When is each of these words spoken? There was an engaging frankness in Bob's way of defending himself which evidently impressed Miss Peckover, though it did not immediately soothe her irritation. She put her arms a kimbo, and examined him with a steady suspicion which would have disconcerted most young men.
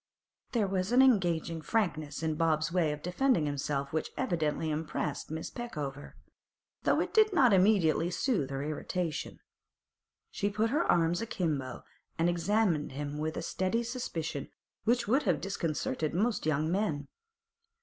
There 0.53 0.65
was 0.65 0.91
an 0.91 1.03
engaging 1.03 1.61
frankness 1.61 2.23
in 2.23 2.33
Bob's 2.33 2.71
way 2.71 2.91
of 2.91 3.03
defending 3.03 3.45
himself 3.45 3.93
which 3.93 4.09
evidently 4.17 4.71
impressed 4.71 5.29
Miss 5.29 5.51
Peckover, 5.51 6.13
though 6.81 6.99
it 7.01 7.13
did 7.13 7.31
not 7.33 7.53
immediately 7.53 8.09
soothe 8.09 8.49
her 8.49 8.63
irritation. 8.63 9.37
She 10.31 10.49
put 10.49 10.71
her 10.71 10.91
arms 10.91 11.21
a 11.21 11.27
kimbo, 11.27 11.83
and 12.17 12.27
examined 12.31 12.93
him 12.93 13.19
with 13.19 13.37
a 13.37 13.43
steady 13.43 13.83
suspicion 13.83 14.49
which 14.85 15.07
would 15.07 15.21
have 15.21 15.39
disconcerted 15.39 16.15
most 16.15 16.47
young 16.47 16.71
men. 16.71 17.07